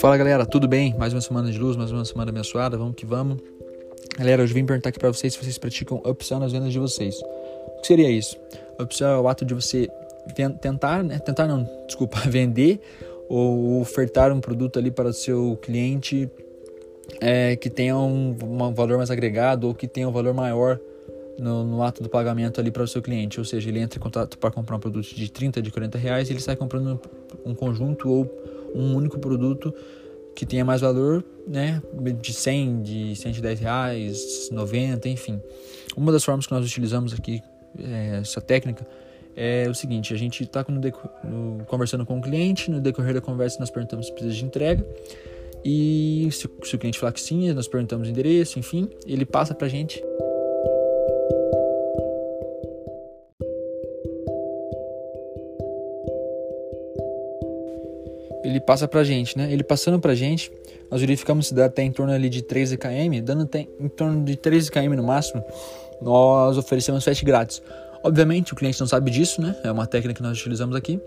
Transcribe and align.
Fala 0.00 0.16
galera, 0.16 0.44
tudo 0.46 0.66
bem? 0.66 0.94
Mais 0.98 1.12
uma 1.12 1.20
semana 1.20 1.50
de 1.50 1.58
luz, 1.58 1.76
mais 1.76 1.90
uma 1.92 2.04
semana 2.04 2.30
abençoada, 2.30 2.76
vamos 2.76 2.94
que 2.94 3.06
vamos. 3.06 3.38
Galera, 4.18 4.42
hoje 4.42 4.52
vim 4.52 4.64
perguntar 4.64 4.88
aqui 4.88 4.98
para 4.98 5.12
vocês 5.12 5.32
se 5.32 5.38
vocês 5.38 5.58
praticam 5.58 6.02
upsell 6.04 6.38
nas 6.38 6.52
vendas 6.52 6.72
de 6.72 6.78
vocês. 6.78 7.20
O 7.20 7.80
que 7.80 7.86
seria 7.86 8.10
isso? 8.10 8.36
Upsell 8.80 9.08
é 9.08 9.18
o 9.18 9.28
ato 9.28 9.44
de 9.44 9.54
você 9.54 9.88
tentar, 10.60 11.02
né? 11.04 11.18
Tentar 11.18 11.46
não, 11.46 11.68
desculpa, 11.86 12.18
vender 12.28 12.80
ou 13.28 13.80
ofertar 13.80 14.32
um 14.32 14.40
produto 14.40 14.78
ali 14.78 14.90
para 14.90 15.08
o 15.08 15.12
seu 15.12 15.58
cliente 15.62 16.28
é, 17.20 17.56
que 17.56 17.70
tenha 17.70 17.96
um, 17.96 18.36
um 18.42 18.74
valor 18.74 18.96
mais 18.96 19.10
agregado 19.10 19.68
ou 19.68 19.74
que 19.74 19.86
tenha 19.86 20.08
um 20.08 20.12
valor 20.12 20.34
maior 20.34 20.78
no, 21.38 21.64
no, 21.64 21.82
ato 21.82 22.02
do 22.02 22.08
pagamento 22.08 22.60
ali 22.60 22.70
para 22.70 22.82
o 22.82 22.88
seu 22.88 23.02
cliente. 23.02 23.38
Ou 23.38 23.44
seja, 23.44 23.68
ele 23.68 23.80
entra 23.80 23.98
em 23.98 24.02
contato 24.02 24.38
para 24.38 24.50
comprar 24.50 24.76
um 24.76 24.80
produto 24.80 25.14
de 25.14 25.30
30, 25.30 25.62
de 25.62 25.70
40 25.70 25.98
reais 25.98 26.28
e 26.28 26.32
ele 26.32 26.40
sai 26.40 26.56
comprando 26.56 27.00
um 27.44 27.54
conjunto 27.54 28.08
ou 28.08 28.24
um 28.74 28.94
único 28.94 29.18
produto 29.18 29.74
que 30.34 30.46
tenha 30.46 30.64
mais 30.64 30.80
valor, 30.80 31.24
né, 31.46 31.82
de 32.20 32.32
100, 32.32 32.82
de 32.82 33.16
110 33.16 33.60
reais, 33.60 34.48
90, 34.50 35.08
enfim. 35.08 35.40
Uma 35.96 36.10
das 36.10 36.24
formas 36.24 36.46
que 36.46 36.52
nós 36.52 36.64
utilizamos 36.64 37.12
aqui, 37.12 37.42
é, 37.78 38.20
essa 38.20 38.40
técnica, 38.40 38.86
é 39.36 39.68
o 39.68 39.74
seguinte, 39.74 40.12
a 40.12 40.16
gente 40.16 40.42
está 40.42 40.64
conversando 41.66 42.04
com 42.04 42.18
o 42.18 42.22
cliente, 42.22 42.70
no 42.70 42.80
decorrer 42.80 43.14
da 43.14 43.20
conversa 43.20 43.58
nós 43.58 43.70
perguntamos 43.70 44.06
se 44.06 44.12
precisa 44.12 44.34
de 44.34 44.44
entrega, 44.44 44.86
e 45.64 46.28
se, 46.30 46.48
se 46.64 46.76
o 46.76 46.78
cliente 46.78 46.98
falar 46.98 47.12
que 47.12 47.20
sim, 47.20 47.52
nós 47.52 47.68
perguntamos 47.68 48.08
o 48.08 48.10
endereço, 48.10 48.58
enfim, 48.58 48.88
ele 49.06 49.24
passa 49.24 49.54
para 49.54 49.66
a 49.66 49.70
gente 49.70 50.02
ele 58.44 58.60
passa 58.60 58.86
pra 58.88 59.04
gente, 59.04 59.36
né? 59.36 59.52
Ele 59.52 59.62
passando 59.62 59.98
pra 60.00 60.14
gente, 60.14 60.50
nós 60.90 61.00
verificamos 61.00 61.48
se 61.48 61.54
dá 61.54 61.66
até 61.66 61.82
em 61.82 61.92
torno 61.92 62.12
ali 62.12 62.28
de 62.28 62.42
13 62.42 62.76
km, 62.76 63.22
dando 63.22 63.42
até 63.42 63.66
em 63.80 63.88
torno 63.88 64.24
de 64.24 64.36
13 64.36 64.70
km 64.70 64.96
no 64.96 65.04
máximo, 65.04 65.44
nós 66.00 66.56
oferecemos 66.56 67.02
frete 67.04 67.24
grátis. 67.24 67.62
Obviamente 68.02 68.52
o 68.52 68.56
cliente 68.56 68.80
não 68.80 68.86
sabe 68.86 69.10
disso, 69.10 69.40
né? 69.40 69.56
É 69.62 69.70
uma 69.70 69.86
técnica 69.86 70.16
que 70.16 70.22
nós 70.22 70.38
utilizamos 70.38 70.74
aqui. 70.74 71.00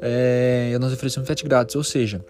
É, 0.00 0.76
nós 0.78 0.92
oferecemos 0.92 1.26
frete 1.26 1.44
grátis, 1.44 1.74
ou 1.74 1.82
seja, 1.82 2.22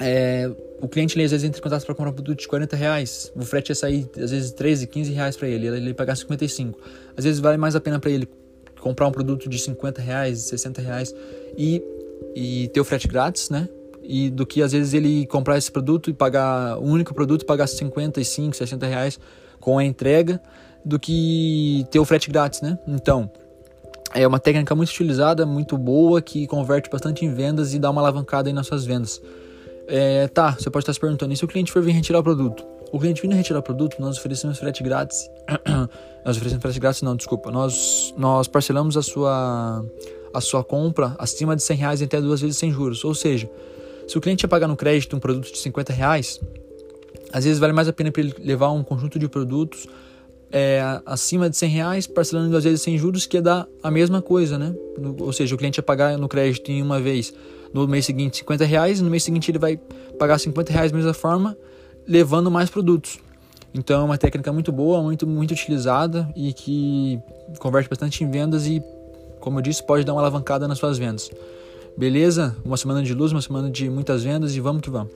é, 0.00 0.50
o 0.80 0.88
cliente 0.88 1.20
às 1.20 1.30
vezes 1.30 1.44
entra 1.44 1.58
em 1.58 1.62
contato 1.62 1.84
para 1.84 1.94
comprar 1.94 2.10
um 2.10 2.14
produto 2.14 2.38
de 2.38 2.48
40 2.48 2.76
reais, 2.76 3.32
o 3.36 3.44
frete 3.44 3.70
ia 3.70 3.74
sair 3.74 4.08
às 4.16 4.30
vezes 4.30 4.52
13, 4.52 4.86
15 4.86 5.12
reais 5.12 5.36
para 5.36 5.48
ele, 5.48 5.66
ele 5.66 5.88
ia 5.88 5.94
pagar 5.94 6.16
55. 6.16 6.78
Às 7.16 7.24
vezes 7.24 7.40
vale 7.40 7.58
mais 7.58 7.76
a 7.76 7.80
pena 7.80 7.98
para 7.98 8.10
ele 8.10 8.28
comprar 8.80 9.08
um 9.08 9.12
produto 9.12 9.48
de 9.48 9.58
50 9.58 10.00
reais, 10.00 10.40
60 10.42 10.80
reais 10.80 11.14
e 11.56 11.82
e 12.34 12.68
ter 12.68 12.80
o 12.80 12.84
frete 12.84 13.08
grátis, 13.08 13.50
né? 13.50 13.68
E 14.02 14.30
do 14.30 14.46
que 14.46 14.62
às 14.62 14.72
vezes 14.72 14.94
ele 14.94 15.26
comprar 15.26 15.58
esse 15.58 15.70
produto 15.70 16.08
e 16.08 16.12
pagar 16.12 16.78
um 16.78 16.90
único 16.92 17.12
produto 17.12 17.42
e 17.42 17.44
pagar 17.44 17.66
55, 17.66 18.56
60 18.56 18.86
reais 18.86 19.20
com 19.60 19.78
a 19.78 19.84
entrega, 19.84 20.40
do 20.84 20.98
que 20.98 21.84
ter 21.90 21.98
o 21.98 22.04
frete 22.04 22.30
grátis, 22.30 22.62
né? 22.62 22.78
Então, 22.86 23.30
é 24.14 24.26
uma 24.26 24.38
técnica 24.38 24.74
muito 24.74 24.88
utilizada, 24.88 25.44
muito 25.44 25.76
boa, 25.76 26.22
que 26.22 26.46
converte 26.46 26.88
bastante 26.88 27.24
em 27.24 27.34
vendas 27.34 27.74
e 27.74 27.78
dá 27.78 27.90
uma 27.90 28.00
alavancada 28.00 28.48
aí 28.48 28.52
nas 28.52 28.66
suas 28.66 28.84
vendas. 28.84 29.20
É, 29.86 30.28
tá, 30.28 30.52
você 30.52 30.70
pode 30.70 30.84
estar 30.84 30.92
se 30.92 31.00
perguntando, 31.00 31.32
e 31.32 31.36
se 31.36 31.44
o 31.44 31.48
cliente 31.48 31.72
for 31.72 31.82
vir 31.82 31.92
retirar 31.92 32.20
o 32.20 32.22
produto? 32.22 32.64
O 32.90 32.98
cliente 32.98 33.20
vindo 33.20 33.34
retirar 33.34 33.58
o 33.58 33.62
produto, 33.62 33.96
nós 33.98 34.16
oferecemos 34.16 34.58
frete 34.58 34.82
grátis. 34.82 35.28
nós 36.24 36.36
oferecemos 36.36 36.62
frete 36.62 36.80
grátis, 36.80 37.02
não, 37.02 37.14
desculpa. 37.14 37.50
Nós, 37.50 38.14
nós 38.16 38.48
parcelamos 38.48 38.96
a 38.96 39.02
sua 39.02 39.84
a 40.38 40.40
sua 40.40 40.64
compra 40.64 41.14
acima 41.18 41.54
de 41.54 41.62
100 41.62 41.76
reais 41.76 42.00
em 42.00 42.04
até 42.04 42.20
duas 42.20 42.40
vezes 42.40 42.56
sem 42.56 42.70
juros. 42.70 43.04
Ou 43.04 43.14
seja, 43.14 43.50
se 44.06 44.16
o 44.16 44.20
cliente 44.20 44.44
ia 44.44 44.48
pagar 44.48 44.66
no 44.66 44.76
crédito 44.76 45.14
um 45.14 45.20
produto 45.20 45.52
de 45.52 45.58
50 45.58 45.92
reais, 45.92 46.40
às 47.32 47.44
vezes 47.44 47.58
vale 47.58 47.72
mais 47.72 47.88
a 47.88 47.92
pena 47.92 48.10
para 48.10 48.22
ele 48.22 48.34
levar 48.38 48.70
um 48.70 48.82
conjunto 48.82 49.18
de 49.18 49.28
produtos 49.28 49.86
é, 50.50 50.80
acima 51.04 51.50
de 51.50 51.56
100 51.56 51.68
reais, 51.68 52.06
parcelando 52.06 52.50
duas 52.50 52.64
vezes 52.64 52.80
sem 52.80 52.96
juros, 52.96 53.26
que 53.26 53.36
ia 53.36 53.42
dar 53.42 53.68
a 53.82 53.90
mesma 53.90 54.22
coisa, 54.22 54.58
né? 54.58 54.74
ou 55.20 55.32
seja, 55.32 55.54
o 55.54 55.58
cliente 55.58 55.78
ia 55.78 55.82
pagar 55.82 56.16
no 56.16 56.26
crédito 56.28 56.70
em 56.70 56.80
uma 56.80 56.98
vez, 56.98 57.34
no 57.72 57.86
mês 57.86 58.06
seguinte 58.06 58.38
50 58.38 58.64
reais, 58.64 59.00
no 59.00 59.10
mês 59.10 59.22
seguinte 59.22 59.50
ele 59.50 59.58
vai 59.58 59.78
pagar 60.18 60.38
50 60.38 60.72
reais 60.72 60.90
da 60.90 60.96
mesma 60.96 61.12
forma, 61.12 61.56
levando 62.06 62.50
mais 62.50 62.70
produtos. 62.70 63.18
Então 63.74 64.00
é 64.00 64.04
uma 64.04 64.16
técnica 64.16 64.50
muito 64.50 64.72
boa, 64.72 65.02
muito, 65.02 65.26
muito 65.26 65.50
utilizada 65.50 66.32
e 66.34 66.54
que 66.54 67.20
converte 67.58 67.90
bastante 67.90 68.24
em 68.24 68.30
vendas 68.30 68.66
e 68.66 68.82
como 69.40 69.58
eu 69.58 69.62
disse, 69.62 69.82
pode 69.82 70.04
dar 70.04 70.12
uma 70.12 70.20
alavancada 70.20 70.66
nas 70.68 70.78
suas 70.78 70.98
vendas. 70.98 71.30
Beleza? 71.96 72.56
Uma 72.64 72.76
semana 72.76 73.02
de 73.02 73.12
luz, 73.12 73.32
uma 73.32 73.42
semana 73.42 73.70
de 73.70 73.90
muitas 73.90 74.22
vendas 74.22 74.54
e 74.54 74.60
vamos 74.60 74.82
que 74.82 74.90
vamos. 74.90 75.12